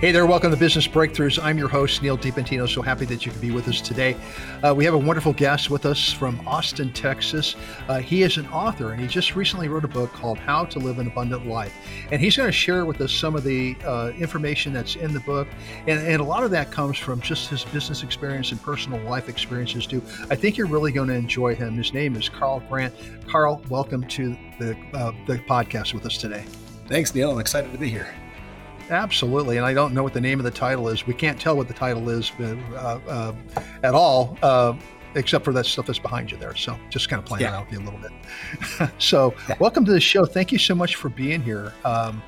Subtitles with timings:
[0.00, 1.42] Hey there, welcome to Business Breakthroughs.
[1.42, 2.72] I'm your host, Neal DiPentino.
[2.72, 4.16] So happy that you can be with us today.
[4.62, 7.56] Uh, we have a wonderful guest with us from Austin, Texas.
[7.88, 10.78] Uh, he is an author and he just recently wrote a book called How to
[10.78, 11.74] Live an Abundant Life.
[12.12, 15.18] And he's going to share with us some of the uh, information that's in the
[15.18, 15.48] book.
[15.88, 19.28] And, and a lot of that comes from just his business experience and personal life
[19.28, 20.00] experiences, too.
[20.30, 21.76] I think you're really going to enjoy him.
[21.76, 22.94] His name is Carl Grant.
[23.26, 26.44] Carl, welcome to the, uh, the podcast with us today.
[26.86, 27.32] Thanks, Neal.
[27.32, 28.14] I'm excited to be here.
[28.90, 31.06] Absolutely, and I don't know what the name of the title is.
[31.06, 33.32] We can't tell what the title is uh, uh,
[33.82, 34.74] at all, uh,
[35.14, 36.54] except for that stuff that's behind you there.
[36.56, 37.56] So just kind of playing yeah.
[37.56, 38.90] out with you a little bit.
[38.98, 39.56] so, yeah.
[39.60, 40.24] welcome to the show.
[40.24, 41.74] Thank you so much for being here.
[41.84, 42.22] Um,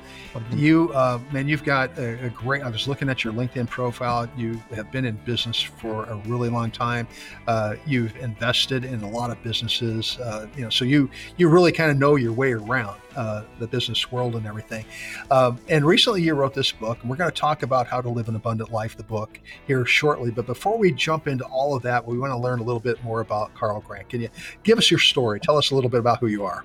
[0.53, 2.63] you, uh, man, you've got a, a, great.
[2.63, 4.29] I was looking at your LinkedIn profile.
[4.37, 7.07] You have been in business for a really long time.
[7.47, 10.17] Uh, you've invested in a lot of businesses.
[10.19, 13.67] Uh, you know, so you you really kind of know your way around uh, the
[13.67, 14.85] business world and everything.
[15.29, 18.09] Um, and recently, you wrote this book, and we're going to talk about how to
[18.09, 18.95] live an abundant life.
[18.95, 20.31] The book here shortly.
[20.31, 23.03] But before we jump into all of that, we want to learn a little bit
[23.03, 24.09] more about Carl Grant.
[24.09, 24.29] Can you
[24.63, 25.39] give us your story?
[25.39, 26.63] Tell us a little bit about who you are.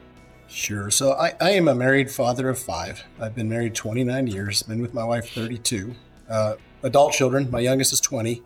[0.48, 0.90] Sure.
[0.90, 3.04] So I, I am a married father of five.
[3.20, 5.94] I've been married 29 years, been with my wife 32.
[6.28, 8.42] Uh, adult children, my youngest is 20.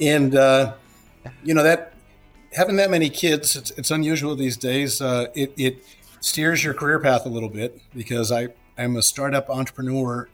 [0.00, 0.74] And, uh,
[1.42, 1.94] you know, that
[2.52, 5.00] having that many kids, it's, it's unusual these days.
[5.00, 5.84] Uh, it, it
[6.20, 10.28] steers your career path a little bit because I, I'm a startup entrepreneur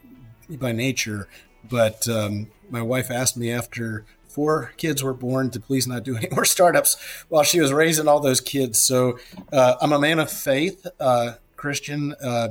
[0.49, 1.27] by nature.
[1.67, 6.15] But um, my wife asked me after four kids were born to please not do
[6.15, 6.97] any more startups
[7.29, 8.81] while she was raising all those kids.
[8.81, 9.17] So
[9.51, 12.13] uh, I'm a man of faith, uh, Christian.
[12.21, 12.49] Uh,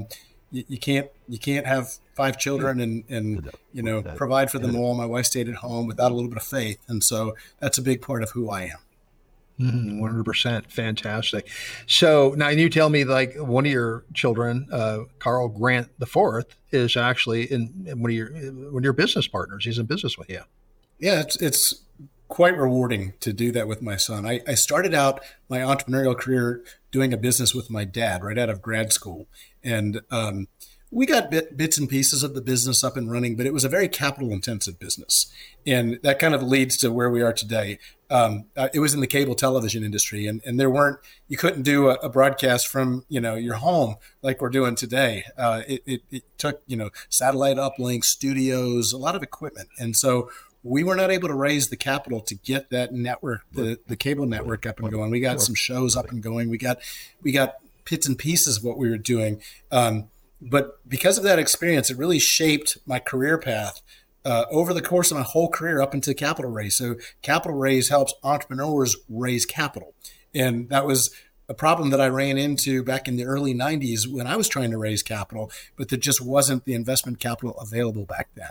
[0.51, 4.77] you, you, can't you can't have five children and and you know provide for them
[4.77, 4.95] all.
[4.95, 7.83] My wife stayed at home without a little bit of faith, and so that's a
[7.83, 8.79] big part of who I am.
[9.61, 11.49] Mm-hmm, one hundred percent, fantastic.
[11.87, 16.57] So now you tell me, like one of your children, uh, Carl Grant the fourth,
[16.73, 19.65] is actually in, in one of your one of your business partners.
[19.65, 20.43] He's in business with you.
[20.99, 21.83] Yeah, it's it's
[22.29, 24.27] quite rewarding to do that with my son.
[24.27, 28.51] I, I started out my entrepreneurial career doing a business with my dad right out
[28.51, 29.29] of grad school,
[29.63, 30.49] and um,
[30.91, 33.65] we got bit, bits and pieces of the business up and running, but it was
[33.65, 35.31] a very capital intensive business,
[35.67, 37.79] and that kind of leads to where we are today.
[38.09, 41.63] Um, uh, it was in the cable television industry, and, and there weren't you couldn't
[41.63, 45.25] do a, a broadcast from you know your home like we're doing today.
[45.37, 49.97] Uh, it, it, it took you know satellite uplinks, studios, a lot of equipment, and
[49.97, 50.31] so
[50.67, 54.27] we were not able to raise the capital to get that network, the, the cable
[54.27, 55.11] network up and going.
[55.11, 56.51] We got some shows up and going.
[56.51, 56.79] We got
[57.23, 57.57] we got
[57.89, 59.41] bits and pieces of what we were doing.
[59.71, 60.09] Um,
[60.41, 63.81] but because of that experience, it really shaped my career path
[64.25, 66.77] uh, over the course of my whole career up into capital raise.
[66.77, 69.95] So capital raise helps entrepreneurs raise capital,
[70.35, 71.15] and that was
[71.49, 74.73] a problem that I ran into back in the early 90s when I was trying
[74.73, 78.51] to raise capital, but there just wasn't the investment capital available back then.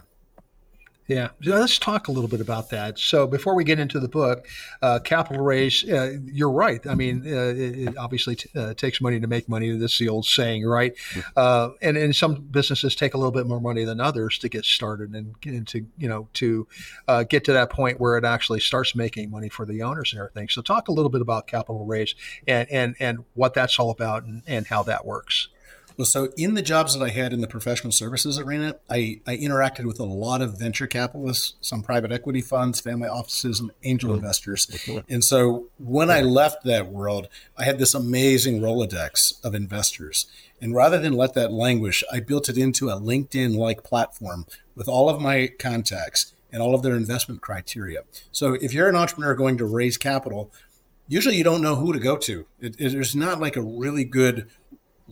[1.08, 2.98] Yeah, let's talk a little bit about that.
[2.98, 4.48] So before we get into the book,
[4.82, 6.86] uh, capital raise, uh, you're right.
[6.88, 9.78] I mean, uh, it, it, obviously t- uh, takes money to make money.
[9.78, 10.96] This is the old saying, right?
[11.36, 14.66] Uh, and and some businesses take a little bit more money than others to get
[14.66, 16.68] started and, and to you know to
[17.08, 20.20] uh, get to that point where it actually starts making money for the owners and
[20.20, 20.50] everything.
[20.50, 22.16] So talk a little bit about capital raise
[22.48, 25.50] and and and what that's all about and, and how that works.
[25.98, 29.38] Well, so in the jobs that I had in the professional services arena, I, I
[29.38, 34.10] interacted with a lot of venture capitalists, some private equity funds, family offices, and angel
[34.10, 34.18] mm-hmm.
[34.18, 34.68] investors.
[35.08, 40.28] And so when I left that world, I had this amazing Rolodex of investors.
[40.62, 44.46] And rather than let that languish, I built it into a LinkedIn like platform
[44.76, 48.02] with all of my contacts and all of their investment criteria.
[48.32, 50.52] So if you're an entrepreneur going to raise capital,
[51.08, 52.46] usually you don't know who to go to.
[52.60, 54.50] It, it, there's not like a really good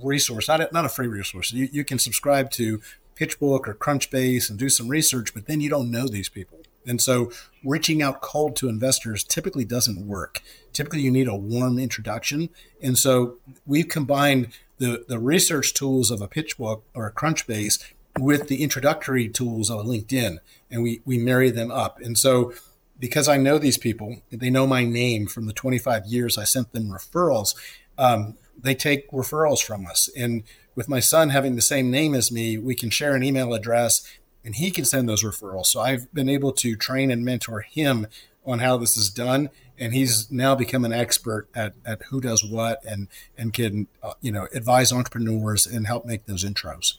[0.01, 1.51] resource, not a, not a free resource.
[1.51, 2.81] You, you can subscribe to
[3.15, 6.59] PitchBook or Crunchbase and do some research, but then you don't know these people.
[6.85, 7.31] And so
[7.63, 10.41] reaching out cold to investors typically doesn't work.
[10.73, 12.49] Typically, you need a warm introduction.
[12.81, 14.49] And so we've combined
[14.79, 19.79] the, the research tools of a PitchBook or a Crunchbase with the introductory tools of
[19.79, 20.37] a LinkedIn,
[20.69, 21.99] and we, we marry them up.
[21.99, 22.53] And so
[22.99, 26.71] because I know these people, they know my name from the 25 years I sent
[26.73, 27.55] them referrals.
[27.97, 30.09] Um, they take referrals from us.
[30.15, 30.43] And
[30.75, 34.05] with my son having the same name as me, we can share an email address
[34.43, 35.67] and he can send those referrals.
[35.67, 38.07] So I've been able to train and mentor him
[38.45, 39.49] on how this is done.
[39.77, 43.07] And he's now become an expert at, at who does what and,
[43.37, 46.95] and can, uh, you know, advise entrepreneurs and help make those intros.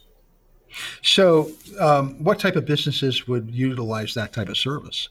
[1.02, 5.08] So, um, what type of businesses would utilize that type of service?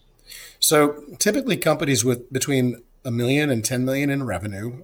[0.59, 4.83] So, typically, companies with between a million and 10 million in revenue,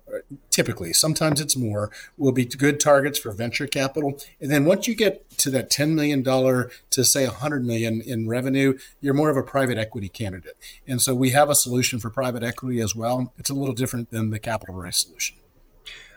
[0.49, 4.19] typically, sometimes it's more, will be good targets for venture capital.
[4.41, 8.77] And then once you get to that $10 million to say 100 million in revenue,
[9.01, 10.57] you're more of a private equity candidate.
[10.87, 13.33] And so we have a solution for private equity as well.
[13.37, 15.37] It's a little different than the capital raise solution.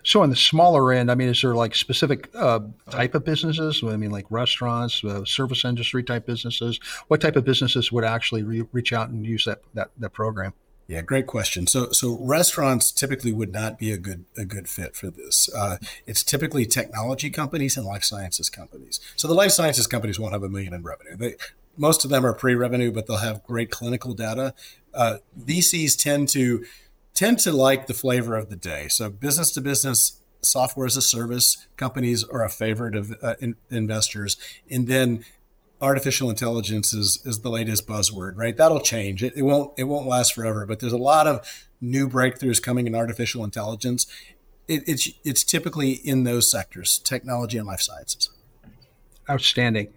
[0.04, 3.82] So on the smaller end, I mean, is there like specific uh, type of businesses?
[3.84, 6.80] I mean, like restaurants, uh, service industry type businesses.
[7.06, 10.54] What type of businesses would actually re- reach out and use that that, that program?
[10.86, 11.66] Yeah, great question.
[11.66, 15.48] So, so restaurants typically would not be a good a good fit for this.
[15.54, 19.00] Uh, it's typically technology companies and life sciences companies.
[19.16, 21.16] So the life sciences companies won't have a million in revenue.
[21.16, 21.36] They,
[21.76, 24.54] most of them are pre-revenue, but they'll have great clinical data.
[24.92, 26.64] Uh, VCs tend to
[27.14, 28.88] tend to like the flavor of the day.
[28.88, 33.56] So business to business software as a service companies are a favorite of uh, in,
[33.70, 34.36] investors,
[34.70, 35.24] and then
[35.82, 38.56] artificial intelligence is is the latest buzzword, right?
[38.56, 39.22] That'll change.
[39.22, 41.46] It, it won't it won't last forever, but there's a lot of
[41.80, 44.06] new breakthroughs coming in artificial intelligence.
[44.68, 48.30] It, it's it's typically in those sectors, technology and life sciences.
[49.28, 49.92] Outstanding.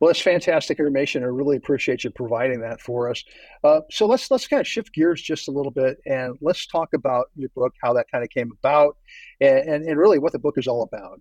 [0.00, 1.24] Well, that's fantastic information.
[1.24, 3.24] I really appreciate you providing that for us.
[3.64, 6.90] Uh, so let's let's kind of shift gears just a little bit and let's talk
[6.94, 8.96] about your book, how that kind of came about,
[9.40, 11.20] and, and, and really what the book is all about.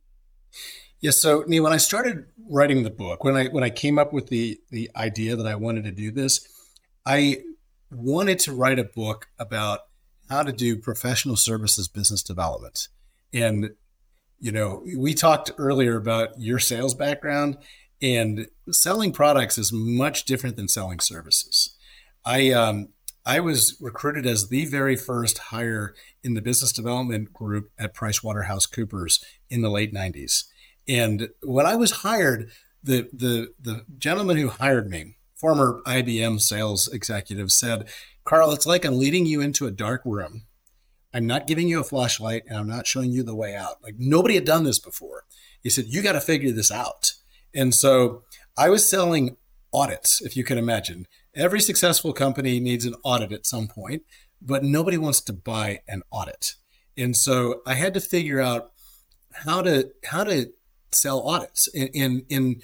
[1.00, 1.22] Yes.
[1.22, 4.28] So, Neal, when I started writing the book, when I when I came up with
[4.28, 6.48] the the idea that I wanted to do this,
[7.06, 7.38] I
[7.92, 9.82] wanted to write a book about
[10.30, 12.88] how to do professional services business development.
[13.34, 13.72] And
[14.40, 17.58] you know, we talked earlier about your sales background,
[18.02, 21.76] and selling products is much different than selling services.
[22.26, 22.90] I um,
[23.26, 29.22] I was recruited as the very first hire in the business development group at PricewaterhouseCoopers
[29.50, 30.46] in the late 90s.
[30.88, 32.50] And when I was hired,
[32.84, 37.88] the the the gentleman who hired me, former IBM sales executive, said,
[38.24, 40.44] "Carl, it's like I'm leading you into a dark room.
[41.14, 43.84] I'm not giving you a flashlight, and I'm not showing you the way out.
[43.84, 45.24] Like nobody had done this before."
[45.62, 47.12] He said, "You got to figure this out."
[47.54, 48.24] And so
[48.58, 49.38] I was selling
[49.74, 51.08] audits, if you can imagine.
[51.36, 54.04] Every successful company needs an audit at some point,
[54.42, 56.56] but nobody wants to buy an audit.
[56.98, 58.72] And so I had to figure out
[59.46, 60.52] how to how to
[60.92, 61.68] sell audits.
[61.74, 62.62] In, in,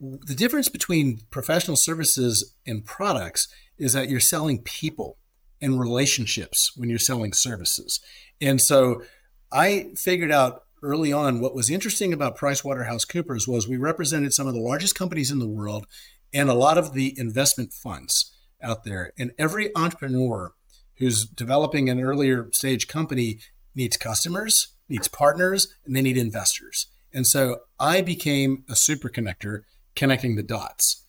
[0.00, 5.18] the difference between professional services and products is that you're selling people
[5.60, 8.00] and relationships when you're selling services.
[8.40, 9.02] And so
[9.50, 14.54] I figured out early on what was interesting about PricewaterhouseCoopers was we represented some of
[14.54, 15.86] the largest companies in the world
[16.32, 19.12] and a lot of the investment funds out there.
[19.18, 20.52] And every entrepreneur
[20.98, 23.38] who's developing an earlier stage company
[23.74, 26.86] needs customers, needs partners, and they need investors.
[27.14, 29.60] And so I became a super connector
[29.94, 31.04] connecting the dots.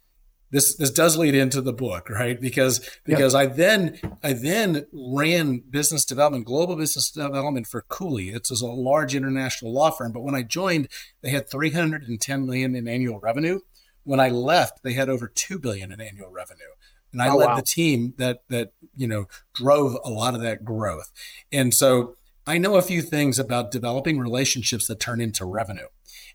[0.51, 2.39] This this does lead into the book, right?
[2.39, 8.29] Because because I then I then ran business development, global business development for Cooley.
[8.29, 10.87] It's a large international law firm, but when I joined,
[11.21, 13.59] they had 310 million in annual revenue.
[14.03, 16.61] When I left, they had over 2 billion in annual revenue.
[17.11, 17.55] And I oh, led wow.
[17.55, 19.25] the team that that, you know,
[19.55, 21.11] drove a lot of that growth.
[21.51, 22.15] And so
[22.47, 25.87] I know a few things about developing relationships that turn into revenue.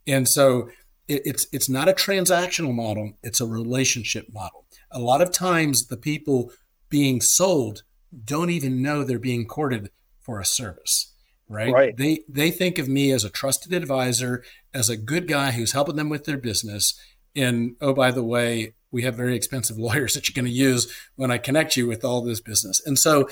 [0.06, 0.68] And so
[1.08, 4.66] it, it's it's not a transactional model, it's a relationship model.
[4.90, 6.52] A lot of times the people
[6.88, 7.82] being sold
[8.24, 11.14] don't even know they're being courted for a service.
[11.48, 11.72] Right?
[11.72, 11.96] right.
[11.96, 15.96] They they think of me as a trusted advisor, as a good guy who's helping
[15.96, 16.98] them with their business.
[17.34, 20.92] And oh, by the way, we have very expensive lawyers that you're going to use
[21.16, 22.80] when I connect you with all this business.
[22.84, 23.28] And so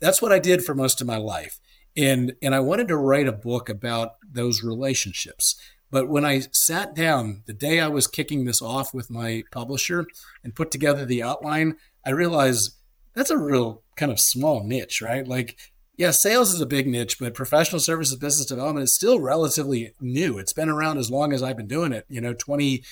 [0.00, 1.60] that's what I did for most of my life.
[1.96, 5.60] And and I wanted to write a book about those relationships.
[5.90, 10.06] But when I sat down the day I was kicking this off with my publisher
[10.44, 12.76] and put together the outline, I realized
[13.14, 15.26] that's a real kind of small niche, right?
[15.26, 15.58] Like,
[15.96, 20.38] yeah, sales is a big niche, but professional services business development is still relatively new.
[20.38, 22.82] It's been around as long as I've been doing it, you know, 20,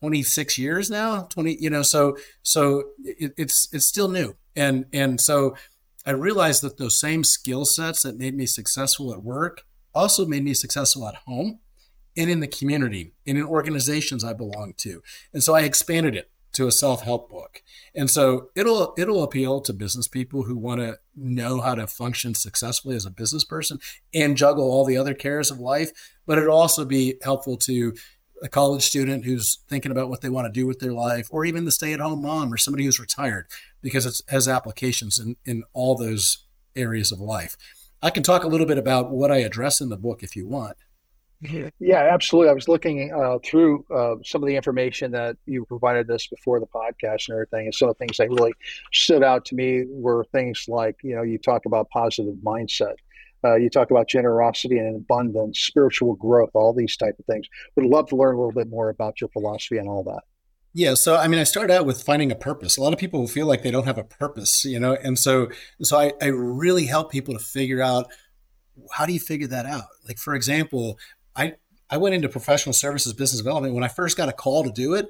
[0.00, 4.34] 26 years now, 20, you know, so, so it, it's, it's still new.
[4.56, 5.54] And, and so
[6.06, 9.62] I realized that those same skill sets that made me successful at work
[9.94, 11.60] also made me successful at home
[12.16, 15.02] and in the community and in organizations I belong to.
[15.32, 17.62] And so I expanded it to a self-help book.
[17.94, 22.34] And so it'll it'll appeal to business people who want to know how to function
[22.34, 23.78] successfully as a business person
[24.12, 25.90] and juggle all the other cares of life,
[26.26, 27.94] but it'll also be helpful to
[28.42, 31.44] a college student who's thinking about what they want to do with their life or
[31.44, 33.46] even the stay-at-home mom or somebody who's retired
[33.80, 36.44] because it has applications in, in all those
[36.76, 37.56] areas of life.
[38.02, 40.46] I can talk a little bit about what I address in the book if you
[40.46, 40.76] want.
[41.78, 42.50] Yeah, absolutely.
[42.50, 46.60] I was looking uh, through uh, some of the information that you provided us before
[46.60, 48.54] the podcast and everything, and some of the things that really
[48.92, 52.94] stood out to me were things like, you know, you talk about positive mindset,
[53.44, 57.46] uh, you talk about generosity and abundance, spiritual growth, all these type of things.
[57.76, 60.22] Would love to learn a little bit more about your philosophy and all that.
[60.72, 62.76] Yeah, so I mean, I started out with finding a purpose.
[62.76, 65.48] A lot of people feel like they don't have a purpose, you know, and so
[65.82, 68.10] so I, I really help people to figure out
[68.92, 69.84] how do you figure that out.
[70.08, 70.98] Like for example,
[71.36, 71.54] I
[71.90, 74.94] I went into professional services business development when I first got a call to do
[74.94, 75.08] it.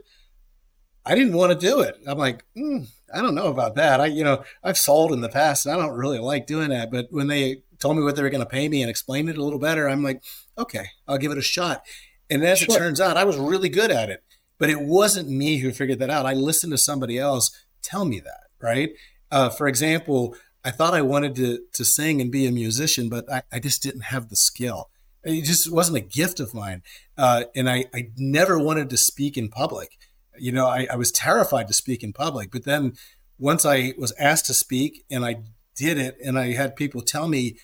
[1.06, 1.96] I didn't want to do it.
[2.06, 4.00] I'm like, mm, I don't know about that.
[4.00, 6.90] I, you know, I've sold in the past and I don't really like doing that.
[6.90, 9.36] But when they told me what they were going to pay me and explained it
[9.36, 10.22] a little better, I'm like,
[10.56, 11.84] okay, I'll give it a shot.
[12.30, 12.74] And as sure.
[12.74, 14.24] it turns out, I was really good at it.
[14.58, 16.26] But it wasn't me who figured that out.
[16.26, 17.50] I listened to somebody else
[17.82, 18.90] tell me that, right?
[19.30, 23.30] Uh, for example, I thought I wanted to to sing and be a musician, but
[23.30, 24.90] I, I just didn't have the skill.
[25.24, 26.82] It just wasn't a gift of mine.
[27.16, 29.98] Uh, and I, I never wanted to speak in public.
[30.38, 32.50] You know, I, I was terrified to speak in public.
[32.50, 32.94] But then
[33.38, 35.36] once I was asked to speak and I
[35.76, 37.56] did it, and I had people tell me,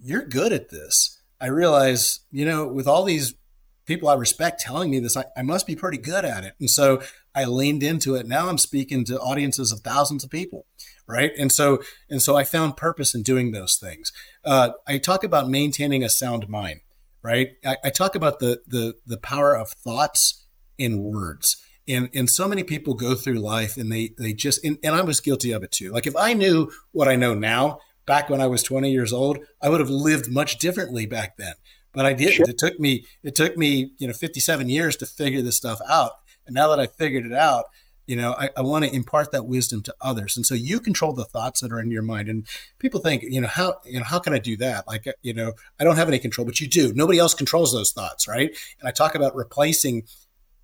[0.00, 1.20] You're good at this.
[1.40, 3.34] I realized, you know, with all these
[3.84, 6.54] people I respect telling me this, I, I must be pretty good at it.
[6.60, 7.02] And so
[7.34, 8.26] I leaned into it.
[8.26, 10.66] Now I'm speaking to audiences of thousands of people
[11.06, 14.12] right and so and so i found purpose in doing those things
[14.44, 16.80] uh, i talk about maintaining a sound mind
[17.22, 17.50] right?
[17.64, 20.44] I, I talk about the the the power of thoughts
[20.78, 21.56] in words.
[21.88, 25.02] And, and so many people go through life and they they just and, and I
[25.02, 25.90] was guilty of it too.
[25.90, 29.38] Like if I knew what I know now back when I was 20 years old,
[29.60, 31.54] I would have lived much differently back then.
[31.92, 32.34] But I didn't.
[32.34, 32.48] Sure.
[32.48, 36.12] It took me it took me, you know, 57 years to figure this stuff out.
[36.46, 37.66] And now that I figured it out,
[38.12, 40.36] you know i, I want to impart that wisdom to others.
[40.36, 42.46] And so you control the thoughts that are in your mind and
[42.78, 44.86] people think you know how you know how can i do that?
[44.86, 46.92] Like uh, you know i don't have any control but you do.
[46.92, 48.50] Nobody else controls those thoughts right?
[48.78, 50.02] And i talk about replacing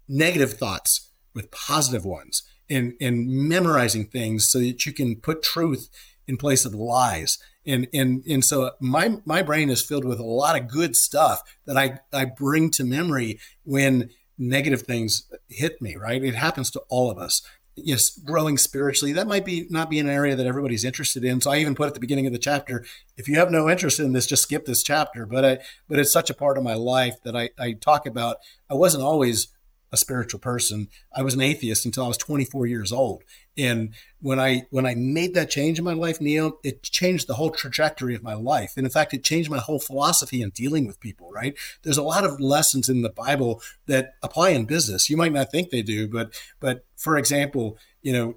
[0.09, 5.89] negative thoughts with positive ones and and memorizing things so that you can put truth
[6.27, 7.39] in place of lies.
[7.67, 11.43] And and and so my my brain is filled with a lot of good stuff
[11.67, 16.23] that I I bring to memory when negative things hit me, right?
[16.23, 17.43] It happens to all of us.
[17.75, 21.41] Yes, growing spiritually, that might be not be an area that everybody's interested in.
[21.41, 22.85] So I even put at the beginning of the chapter,
[23.17, 25.27] if you have no interest in this, just skip this chapter.
[25.27, 28.39] But I, but it's such a part of my life that I, I talk about.
[28.69, 29.49] I wasn't always
[29.93, 30.89] a spiritual person.
[31.15, 33.23] I was an atheist until I was 24 years old.
[33.57, 37.35] And when I when I made that change in my life, Neal, it changed the
[37.35, 38.75] whole trajectory of my life.
[38.77, 41.57] And in fact, it changed my whole philosophy in dealing with people, right?
[41.83, 45.11] There's a lot of lessons in the Bible that apply in business.
[45.11, 48.35] You might not think they do, but but for example, you know,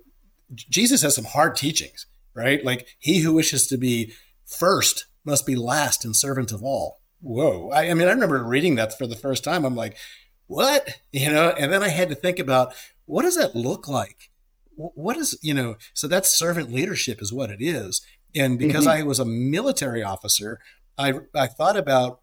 [0.53, 2.63] Jesus has some hard teachings, right?
[2.65, 4.13] Like he who wishes to be
[4.45, 7.01] first must be last and servant of all.
[7.21, 7.69] Whoa.
[7.69, 9.63] I, I mean, I remember reading that for the first time.
[9.63, 9.95] I'm like,
[10.51, 10.99] what?
[11.13, 12.73] You know, and then I had to think about
[13.05, 14.29] what does that look like?
[14.75, 18.01] What is, you know, so that's servant leadership is what it is.
[18.35, 19.01] And because mm-hmm.
[19.01, 20.59] I was a military officer,
[20.97, 22.19] I, I thought about,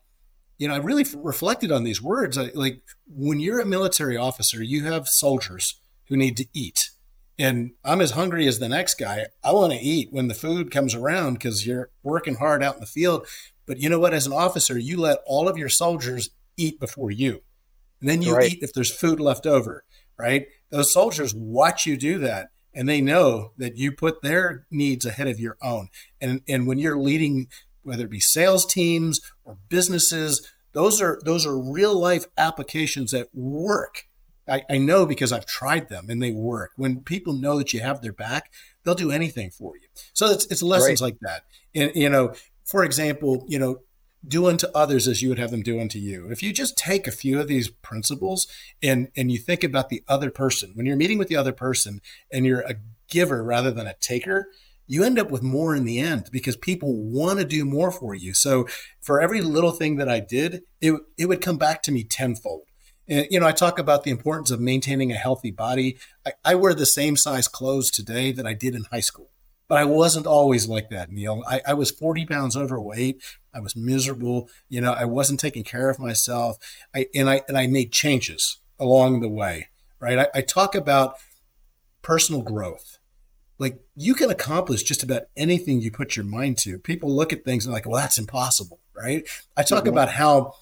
[0.59, 2.37] you know, I really reflected on these words.
[2.37, 6.91] I, like when you're a military officer, you have soldiers who need to eat.
[7.39, 9.27] And I'm as hungry as the next guy.
[9.43, 12.81] I want to eat when the food comes around because you're working hard out in
[12.81, 13.27] the field.
[13.67, 14.13] But you know what?
[14.13, 17.43] As an officer, you let all of your soldiers eat before you
[18.01, 18.53] and then you right.
[18.53, 19.85] eat if there's food left over,
[20.19, 20.47] right?
[20.71, 25.29] Those soldiers watch you do that and they know that you put their needs ahead
[25.29, 25.89] of your own.
[26.21, 27.49] And and when you're leading
[27.83, 33.29] whether it be sales teams or businesses, those are those are real life applications that
[33.35, 34.05] work.
[34.49, 36.71] I, I know because I've tried them and they work.
[36.77, 38.51] When people know that you have their back,
[38.83, 39.89] they'll do anything for you.
[40.15, 41.09] So it's, it's lessons right.
[41.09, 41.43] like that.
[41.75, 42.33] And you know,
[42.65, 43.81] for example, you know,
[44.27, 46.31] do unto others as you would have them do unto you.
[46.31, 48.47] If you just take a few of these principles
[48.83, 52.01] and and you think about the other person, when you're meeting with the other person
[52.33, 52.77] and you're a
[53.09, 54.49] giver rather than a taker,
[54.87, 58.15] you end up with more in the end because people want to do more for
[58.15, 58.35] you.
[58.35, 58.67] So
[59.01, 62.63] for every little thing that I did, it it would come back to me tenfold.
[63.11, 65.97] And, you know, I talk about the importance of maintaining a healthy body.
[66.27, 69.31] I, I wear the same size clothes today that I did in high school
[69.69, 71.43] but I wasn't always like that, Neal.
[71.47, 73.23] I, I, was 40 pounds overweight.
[73.55, 74.49] I was miserable.
[74.69, 76.57] You know, I wasn't taking care of myself.
[76.95, 79.69] I, and I, and I made changes along the way,
[80.01, 80.19] right?
[80.19, 81.17] I, I talk about
[82.01, 82.99] personal growth.
[83.59, 86.79] Like you can accomplish just about anything you put your mind to.
[86.79, 89.29] People look at things and like, well, that's impossible, right?
[89.57, 89.89] I talk mm-hmm.
[89.89, 90.55] about how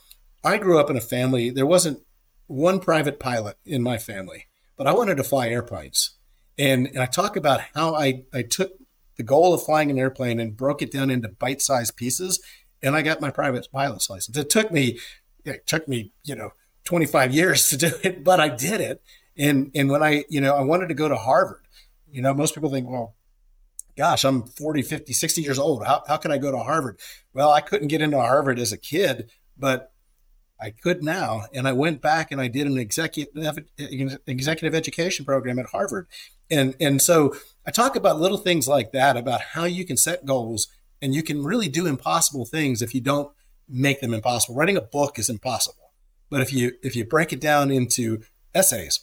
[0.42, 1.50] I grew up in a family.
[1.50, 2.00] There wasn't
[2.48, 4.46] one private pilot in my family,
[4.76, 6.12] but I wanted to fly airplanes.
[6.58, 8.72] And, and I talk about how I, I took
[9.16, 12.40] the goal of flying an airplane and broke it down into bite-sized pieces
[12.82, 14.36] and I got my private pilot's license.
[14.36, 14.98] It took me
[15.44, 16.50] it took me, you know,
[16.84, 19.02] 25 years to do it, but I did it.
[19.36, 21.62] And and when I, you know, I wanted to go to Harvard.
[22.10, 23.14] You know, most people think, well,
[23.96, 25.84] gosh, I'm 40, 50, 60 years old.
[25.84, 26.98] How, how can I go to Harvard?
[27.34, 29.92] Well, I couldn't get into Harvard as a kid, but
[30.60, 31.44] I could now.
[31.52, 33.58] And I went back and I did an executive
[34.26, 36.06] executive education program at Harvard.
[36.50, 37.34] And and so
[37.66, 40.68] I talk about little things like that about how you can set goals
[41.02, 43.32] and you can really do impossible things if you don't
[43.68, 44.54] make them impossible.
[44.54, 45.92] Writing a book is impossible.
[46.30, 48.22] But if you if you break it down into
[48.54, 49.00] essays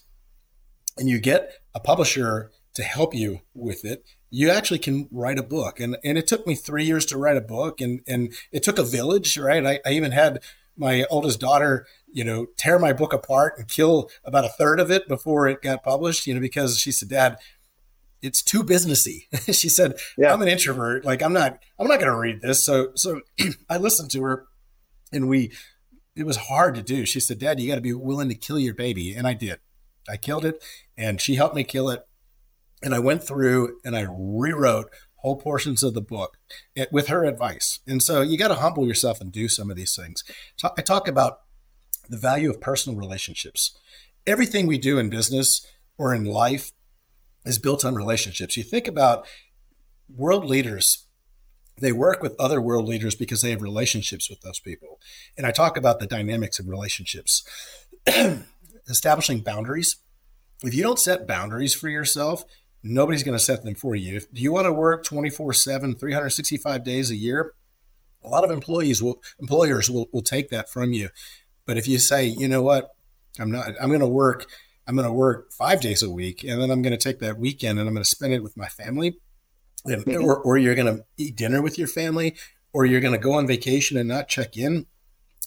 [0.97, 5.43] and you get a publisher to help you with it, you actually can write a
[5.43, 5.79] book.
[5.79, 8.79] And and it took me three years to write a book and and it took
[8.79, 9.65] a village, right?
[9.65, 10.41] I, I even had
[10.75, 14.89] my oldest daughter, you know, tear my book apart and kill about a third of
[14.89, 17.37] it before it got published, you know, because she said, Dad,
[18.23, 19.25] it's too businessy.
[19.53, 20.33] she said, yeah.
[20.33, 21.05] I'm an introvert.
[21.05, 22.65] Like I'm not, I'm not going to read this.
[22.65, 23.21] So, so
[23.69, 24.45] I listened to her
[25.11, 25.51] and we,
[26.15, 27.05] it was hard to do.
[27.05, 29.13] She said, Dad, you got to be willing to kill your baby.
[29.13, 29.59] And I did.
[30.09, 30.63] I killed it
[30.97, 32.07] and she helped me kill it.
[32.81, 36.37] And I went through and I rewrote whole portions of the book
[36.75, 37.79] eh, with her advice.
[37.87, 40.23] And so you got to humble yourself and do some of these things.
[40.63, 41.39] I talk about
[42.09, 43.77] the value of personal relationships.
[44.27, 45.65] Everything we do in business
[45.97, 46.72] or in life
[47.45, 48.57] is built on relationships.
[48.57, 49.25] You think about
[50.13, 51.05] world leaders,
[51.79, 54.99] they work with other world leaders because they have relationships with those people.
[55.37, 57.43] And I talk about the dynamics of relationships.
[58.87, 59.97] Establishing boundaries.
[60.61, 62.45] If you don't set boundaries for yourself,
[62.83, 64.19] Nobody's going to set them for you.
[64.33, 67.53] Do you want to work 24 7, 365 days a year?
[68.23, 71.09] A lot of employees will, employers will, will take that from you.
[71.65, 72.93] But if you say, you know what,
[73.39, 74.47] I'm not, I'm going to work,
[74.87, 77.37] I'm going to work five days a week, and then I'm going to take that
[77.37, 79.17] weekend and I'm going to spend it with my family,
[79.85, 80.23] and, mm-hmm.
[80.23, 82.35] or, or you're going to eat dinner with your family,
[82.73, 84.85] or you're going to go on vacation and not check in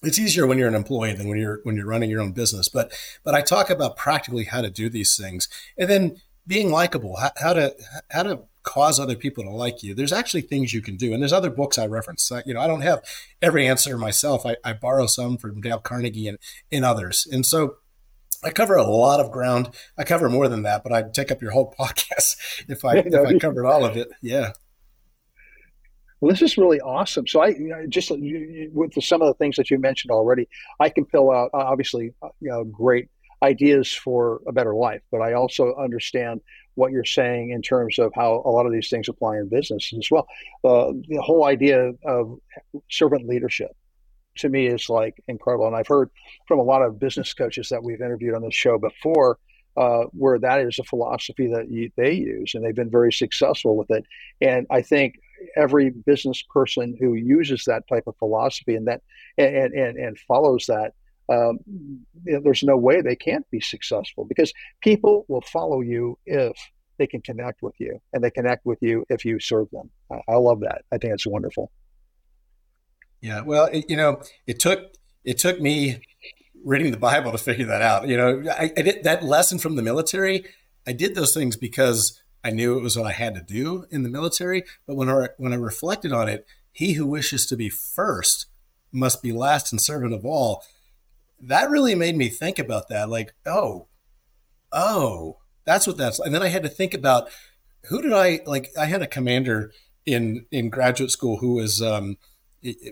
[0.03, 2.69] it's easier when you're an employee than when you're when you're running your own business
[2.69, 2.93] but
[3.25, 7.31] but i talk about practically how to do these things and then being likable, how,
[7.37, 7.75] how, to
[8.11, 9.95] how to cause other people to like you.
[9.95, 12.31] There's actually things you can do, and there's other books I reference.
[12.45, 13.03] you know, I don't have
[13.43, 14.47] every answer myself.
[14.47, 16.39] I, I borrow some from Dale Carnegie and,
[16.71, 17.77] and others, and so
[18.45, 19.71] I cover a lot of ground.
[19.99, 22.37] I cover more than that, but I'd take up your whole podcast
[22.69, 24.09] if I if I covered all of it.
[24.23, 24.53] Yeah.
[26.21, 27.27] Well, this is really awesome.
[27.27, 27.55] So I
[27.89, 30.49] just with some of the things that you mentioned already,
[30.81, 33.09] I can fill out obviously uh, you know great
[33.43, 35.03] ideas for a better life.
[35.11, 36.41] But I also understand
[36.75, 39.93] what you're saying in terms of how a lot of these things apply in business
[39.97, 40.27] as well.
[40.65, 42.39] Uh, the whole idea of
[42.91, 43.71] servant leadership
[44.39, 45.67] to me is like incredible.
[45.67, 46.11] And I've heard
[46.47, 49.39] from a lot of business coaches that we've interviewed on this show before.
[49.77, 53.77] Uh, where that is a philosophy that you, they use, and they've been very successful
[53.77, 54.07] with it.
[54.41, 55.17] And I think
[55.55, 59.03] every business person who uses that type of philosophy and that
[59.37, 60.93] and and, and follows that
[61.29, 61.59] um,
[62.25, 66.57] there's no way they can't be successful because people will follow you if
[66.99, 69.91] they can connect with you and they connect with you if you serve them.
[70.11, 70.83] I, I love that.
[70.93, 71.71] I think it's wonderful.
[73.27, 73.41] Yeah.
[73.41, 76.01] Well, it, you know, it took, it took me
[76.65, 78.07] reading the Bible to figure that out.
[78.07, 80.45] You know, I, I did that lesson from the military.
[80.87, 84.05] I did those things because I knew it was what I had to do in
[84.05, 84.63] the military.
[84.87, 88.47] But when I, when I reflected on it, he who wishes to be first
[88.93, 90.63] must be last and servant of all
[91.41, 93.11] that really made me think about that.
[93.11, 93.89] Like, oh,
[94.73, 96.21] oh, that's what that's.
[96.21, 97.29] And then I had to think about
[97.89, 98.71] who did I like.
[98.79, 99.73] I had a commander
[100.07, 101.83] in in graduate school who was.
[101.83, 102.17] um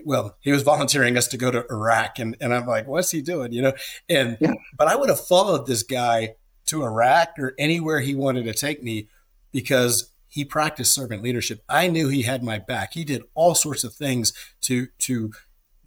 [0.05, 3.21] well, he was volunteering us to go to Iraq, and, and I'm like, what's he
[3.21, 3.51] doing?
[3.53, 3.73] You know,
[4.09, 4.53] and yeah.
[4.77, 6.35] but I would have followed this guy
[6.67, 9.07] to Iraq or anywhere he wanted to take me
[9.51, 11.63] because he practiced servant leadership.
[11.69, 12.93] I knew he had my back.
[12.93, 15.31] He did all sorts of things to to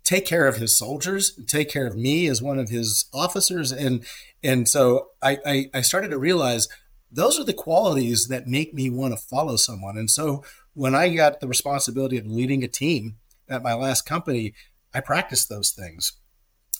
[0.04, 4.06] take care of his soldiers, take care of me as one of his officers, and
[4.42, 6.68] and so I, I, I started to realize
[7.10, 9.96] those are the qualities that make me want to follow someone.
[9.96, 13.16] And so when I got the responsibility of leading a team
[13.48, 14.54] at my last company,
[14.94, 16.12] I practiced those things.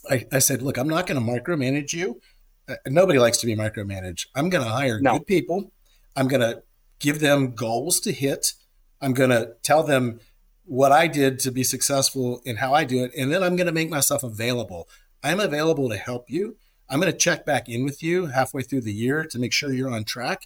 [0.09, 2.21] I, I said, look, I'm not going to micromanage you.
[2.69, 4.27] Uh, nobody likes to be micromanaged.
[4.35, 5.15] I'm going to hire no.
[5.15, 5.73] good people.
[6.17, 6.63] I'm going to
[6.99, 8.53] give them goals to hit.
[9.01, 10.21] I'm going to tell them
[10.65, 13.13] what I did to be successful and how I do it.
[13.17, 14.89] And then I'm going to make myself available.
[15.23, 16.57] I'm available to help you.
[16.91, 19.73] I'm going to check back in with you halfway through the year to make sure
[19.73, 20.43] you're on track.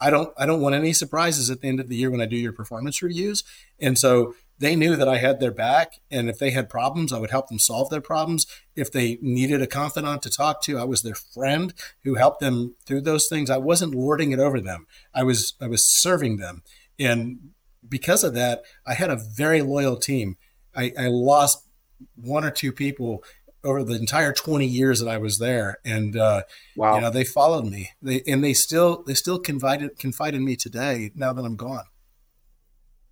[0.00, 2.26] I don't I don't want any surprises at the end of the year when I
[2.26, 3.44] do your performance reviews.
[3.78, 7.18] And so they knew that I had their back and if they had problems, I
[7.18, 8.46] would help them solve their problems.
[8.74, 12.74] If they needed a confidant to talk to, I was their friend who helped them
[12.86, 13.50] through those things.
[13.50, 14.86] I wasn't lording it over them.
[15.14, 16.62] I was I was serving them.
[16.98, 17.50] And
[17.88, 20.36] because of that, I had a very loyal team.
[20.74, 21.66] I, I lost
[22.14, 23.22] one or two people
[23.64, 25.78] over the entire 20 years that I was there.
[25.84, 26.42] And, uh,
[26.76, 26.94] wow.
[26.94, 30.56] you know, they followed me they, and they still, they still confided, confide in me
[30.56, 31.84] today now that I'm gone.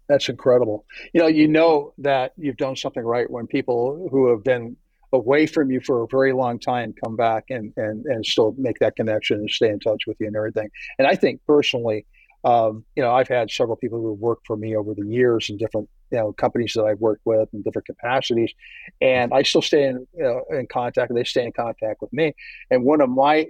[0.09, 0.85] That's incredible.
[1.13, 4.77] You know, you know that you've done something right when people who have been
[5.13, 8.79] away from you for a very long time come back and and and still make
[8.81, 10.69] that connection and stay in touch with you and everything.
[10.99, 12.05] And I think personally,
[12.45, 15.49] um, you know, I've had several people who have worked for me over the years
[15.49, 18.53] in different you know companies that I've worked with in different capacities,
[19.01, 21.11] and I still stay in you know, in contact.
[21.11, 22.35] and They stay in contact with me.
[22.71, 23.47] And one of my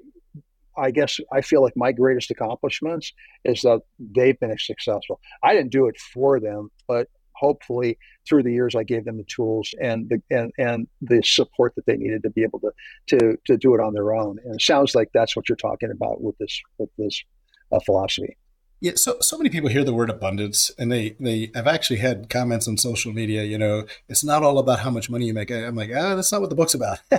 [0.76, 3.12] I guess I feel like my greatest accomplishments
[3.44, 5.20] is that they've been successful.
[5.42, 9.24] I didn't do it for them, but hopefully through the years I gave them the
[9.24, 12.72] tools and the and, and the support that they needed to be able to
[13.08, 14.38] to to do it on their own.
[14.44, 17.22] And it sounds like that's what you're talking about with this with this
[17.72, 18.36] uh, philosophy.
[18.80, 22.28] Yeah, so so many people hear the word abundance, and they they have actually had
[22.28, 23.42] comments on social media.
[23.44, 25.50] You know, it's not all about how much money you make.
[25.50, 26.98] I'm like, ah, that's not what the book's about.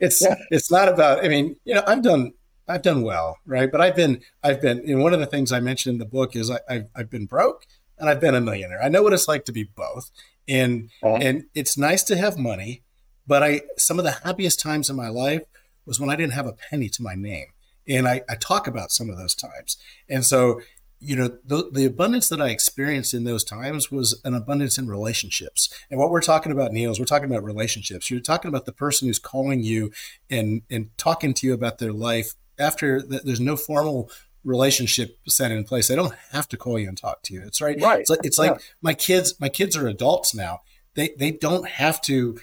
[0.00, 0.36] it's yeah.
[0.50, 1.24] it's not about.
[1.24, 2.32] I mean, you know, I've done
[2.68, 3.70] I've done well, right?
[3.70, 4.78] But I've been I've been.
[4.88, 7.26] And one of the things I mentioned in the book is I, I've I've been
[7.26, 7.66] broke
[7.98, 8.82] and I've been a millionaire.
[8.82, 10.10] I know what it's like to be both,
[10.48, 11.18] and uh-huh.
[11.20, 12.82] and it's nice to have money,
[13.26, 15.42] but I some of the happiest times in my life
[15.84, 17.46] was when I didn't have a penny to my name,
[17.88, 19.76] and I, I talk about some of those times,
[20.08, 20.60] and so
[20.98, 24.88] you know the, the abundance that I experienced in those times was an abundance in
[24.88, 28.10] relationships, and what we're talking about, Neal, is we're talking about relationships.
[28.10, 29.92] You're talking about the person who's calling you
[30.28, 34.10] and and talking to you about their life after the, there's no formal
[34.44, 35.88] relationship set in place.
[35.88, 37.42] They don't have to call you and talk to you.
[37.42, 37.80] It's right.
[37.80, 38.00] Right.
[38.00, 39.34] It's like, it's like my kids.
[39.40, 40.60] My kids are adults now.
[40.94, 42.38] They they don't have to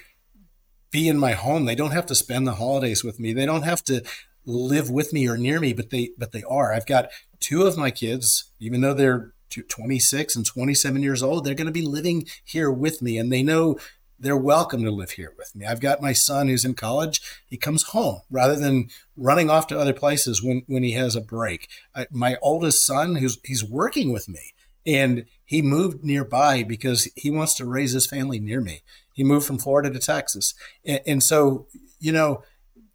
[0.90, 1.64] be in my home.
[1.64, 3.32] They don't have to spend the holidays with me.
[3.32, 4.02] They don't have to
[4.46, 5.72] live with me or near me.
[5.72, 6.72] But they but they are.
[6.72, 7.08] I've got
[7.40, 11.72] two of my kids, even though they're 26 and 27 years old, they're going to
[11.72, 13.78] be living here with me, and they know
[14.18, 15.66] they're welcome to live here with me.
[15.66, 17.20] I've got my son who's in college.
[17.46, 21.20] He comes home rather than running off to other places when, when he has a
[21.20, 21.68] break.
[21.94, 24.52] I, my oldest son, who's he's working with me,
[24.86, 28.82] and he moved nearby because he wants to raise his family near me.
[29.12, 31.66] He moved from Florida to Texas, and, and so
[31.98, 32.42] you know,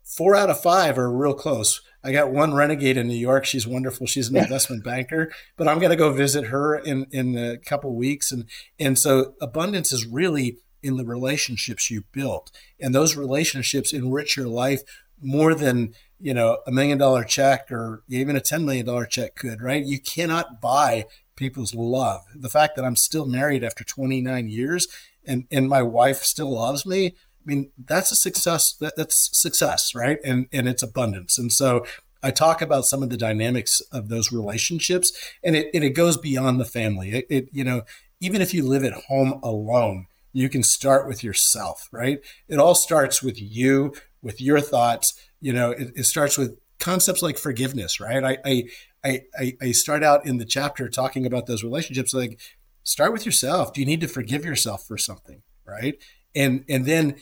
[0.03, 1.81] four out of five are real close.
[2.03, 3.43] I got one renegade in New York.
[3.43, 4.07] She's wonderful.
[4.07, 7.93] She's an investment banker, but I'm going to go visit her in in a couple
[7.95, 8.45] weeks, and
[8.79, 12.51] and so abundance is really in the relationships you built.
[12.79, 14.81] And those relationships enrich your life
[15.21, 19.61] more than, you know, a million dollar check or even a $10 million check could,
[19.61, 19.83] right?
[19.83, 22.21] You cannot buy people's love.
[22.35, 24.87] The fact that I'm still married after 29 years
[25.25, 27.07] and, and my wife still loves me.
[27.07, 27.11] I
[27.45, 28.73] mean, that's a success.
[28.79, 30.19] That, that's success, right?
[30.23, 31.37] And, and it's abundance.
[31.37, 31.85] And so
[32.21, 35.11] I talk about some of the dynamics of those relationships
[35.43, 37.11] and it, and it goes beyond the family.
[37.11, 37.83] It, it, you know,
[38.19, 42.19] even if you live at home alone, you can start with yourself, right?
[42.47, 45.13] It all starts with you, with your thoughts.
[45.41, 48.23] You know, it, it starts with concepts like forgiveness, right?
[48.23, 48.63] I,
[49.03, 52.13] I, I, I start out in the chapter talking about those relationships.
[52.13, 52.39] Like,
[52.83, 53.73] start with yourself.
[53.73, 55.95] Do you need to forgive yourself for something, right?
[56.35, 57.15] And and then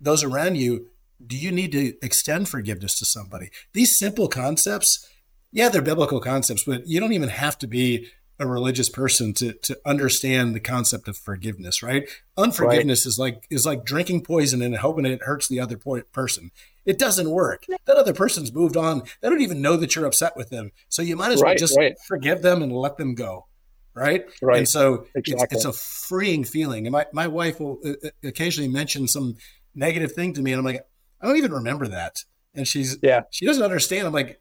[0.00, 0.88] those around you,
[1.24, 3.50] do you need to extend forgiveness to somebody?
[3.72, 5.08] These simple concepts,
[5.50, 8.08] yeah, they're biblical concepts, but you don't even have to be
[8.38, 12.08] a religious person to to understand the concept of forgiveness, right?
[12.36, 13.10] Unforgiveness right.
[13.10, 16.50] is like is like drinking poison and hoping it hurts the other person.
[16.86, 17.64] It doesn't work.
[17.84, 19.02] That other person's moved on.
[19.20, 20.70] They don't even know that you're upset with them.
[20.88, 21.94] So you might as right, well just right.
[22.06, 23.46] forgive them and let them go.
[23.94, 24.24] Right.
[24.40, 24.58] Right.
[24.58, 25.56] And so exactly.
[25.56, 26.86] it's, it's a freeing feeling.
[26.86, 29.36] And my, my wife will uh, uh, occasionally mention some
[29.74, 30.52] negative thing to me.
[30.52, 30.86] And I'm like,
[31.20, 32.16] I don't even remember that.
[32.54, 34.06] And she's, yeah, she doesn't understand.
[34.06, 34.40] I'm like,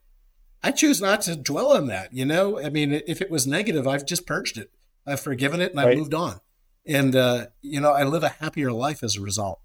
[0.63, 2.13] I choose not to dwell on that.
[2.13, 4.71] You know, I mean, if it was negative, I've just purged it.
[5.05, 6.39] I've forgiven it and I've moved on.
[6.85, 9.59] And, uh, you know, I live a happier life as a result.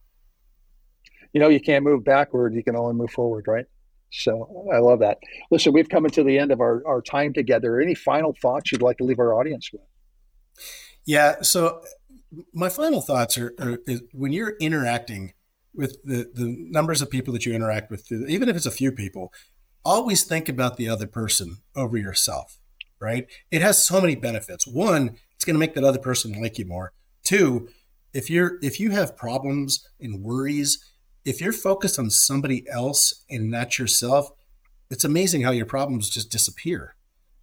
[1.33, 2.55] You know, you can't move backward.
[2.55, 3.67] You can only move forward, right?
[4.11, 5.19] So I love that.
[5.51, 7.81] Listen, we've come to the end of our, our time together.
[7.81, 9.83] Any final thoughts you'd like to leave our audience with?
[11.07, 11.41] Yeah.
[11.43, 11.83] So
[12.53, 13.79] my final thoughts are, are
[14.13, 15.33] when you're interacting
[15.75, 18.93] with the, the numbers of people that you interact with, even if it's a few
[18.93, 19.33] people,
[19.85, 22.59] always think about the other person over yourself,
[23.01, 23.27] right?
[23.51, 24.67] It has so many benefits.
[24.67, 26.93] One, it's going to make that other person like you more.
[27.25, 27.69] Two,
[28.13, 30.85] if you're if you have problems and worries,
[31.25, 34.31] if you're focused on somebody else and not yourself,
[34.91, 36.95] it's amazing how your problems just disappear.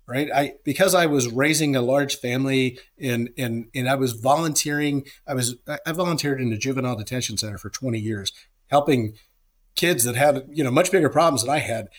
[0.07, 0.29] Right.
[0.33, 5.05] I because I was raising a large family and and and I was volunteering.
[5.27, 8.31] I was I volunteered in the juvenile detention center for 20 years,
[8.71, 9.13] helping
[9.75, 11.89] kids that had you know much bigger problems than I had.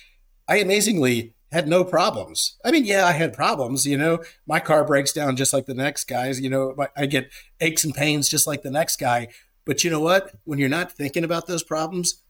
[0.50, 2.58] I amazingly had no problems.
[2.64, 3.86] I mean, yeah, I had problems.
[3.86, 6.40] You know, my car breaks down just like the next guy's.
[6.40, 9.28] You know, I get aches and pains just like the next guy.
[9.64, 10.34] But you know what?
[10.44, 12.24] When you're not thinking about those problems,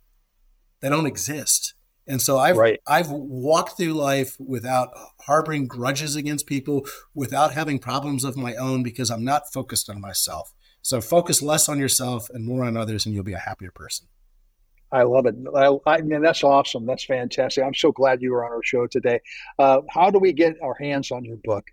[0.81, 1.75] they don't exist.
[2.07, 2.81] And so I've right.
[2.87, 8.83] I've walked through life without harboring grudges against people, without having problems of my own
[8.83, 10.53] because I'm not focused on myself.
[10.83, 14.09] So focus less on yourself and more on others, and you'll be a happier person.
[14.93, 15.37] I love it.
[15.55, 16.87] I, I mean, that's awesome.
[16.87, 17.65] That's fantastic.
[17.65, 19.21] I'm so glad you were on our show today.
[19.59, 21.71] Uh, how do we get our hands on your book?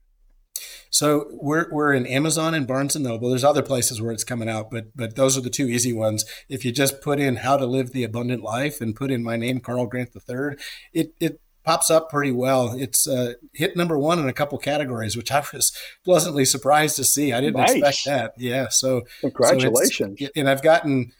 [0.89, 3.30] So we're we're in Amazon and Barnes and Noble.
[3.30, 6.25] There's other places where it's coming out, but but those are the two easy ones.
[6.49, 9.36] If you just put in "How to Live the Abundant Life" and put in my
[9.38, 10.58] name, Carl Grant III,
[10.93, 12.73] it it pops up pretty well.
[12.80, 15.75] It's uh, hit number one in a couple categories, which I was
[16.06, 17.34] pleasantly surprised to see.
[17.34, 17.75] I didn't nice.
[17.75, 18.34] expect that.
[18.38, 18.69] Yeah.
[18.69, 20.19] So congratulations.
[20.19, 21.12] So and I've gotten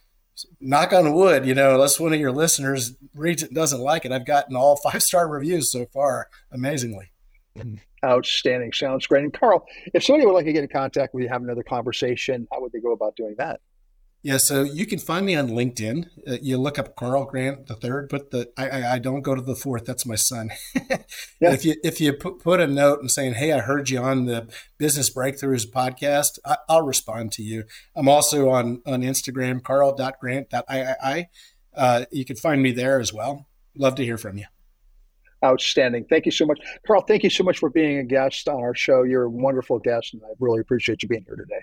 [0.60, 4.12] knock on wood, you know, unless one of your listeners reads it doesn't like it,
[4.12, 7.12] I've gotten all five star reviews so far, amazingly.
[8.06, 8.72] Outstanding.
[8.72, 9.24] Sounds great.
[9.24, 12.48] And Carl, if somebody would like to get in contact with you, have another conversation,
[12.52, 13.62] how would they go about doing that?
[14.24, 16.08] Yeah, so you can find me on LinkedIn.
[16.28, 19.36] Uh, you look up Carl Grant the third, but the I, I, I don't go
[19.36, 19.86] to the fourth.
[19.86, 20.50] That's my son.
[20.76, 21.54] yeah.
[21.54, 24.26] If you if you put, put a note and saying, "Hey, I heard you on
[24.26, 27.66] the Business Breakthroughs podcast," I, will respond to you.
[27.96, 31.28] I'm also on on Instagram, carl.grant.iii.
[31.76, 33.48] Uh, you can find me there as well.
[33.78, 34.46] Love to hear from you.
[35.46, 36.06] Outstanding.
[36.10, 36.60] Thank you so much.
[36.88, 39.04] Carl, thank you so much for being a guest on our show.
[39.04, 41.62] You're a wonderful guest, and I really appreciate you being here today.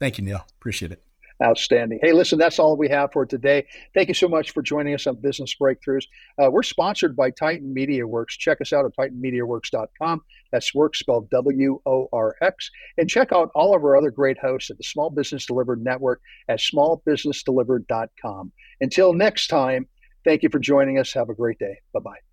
[0.00, 0.44] Thank you, Neal.
[0.58, 1.02] Appreciate it.
[1.42, 1.98] Outstanding.
[2.02, 3.66] Hey, listen, that's all we have for today.
[3.94, 6.04] Thank you so much for joining us on Business Breakthroughs.
[6.42, 8.30] Uh, we're sponsored by Titan Media Worx.
[8.30, 10.20] Check us out at titanmediaworx.com.
[10.52, 12.70] That's work spelled W O R X.
[12.98, 16.20] And check out all of our other great hosts at the Small Business Delivered Network
[16.48, 18.52] at smallbusinessdelivered.com.
[18.80, 19.86] Until next time,
[20.24, 21.12] thank you for joining us.
[21.12, 21.78] Have a great day.
[21.92, 22.31] Bye bye.